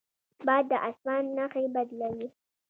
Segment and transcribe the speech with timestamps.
[0.45, 2.27] باد د اسمان نښې بدلوي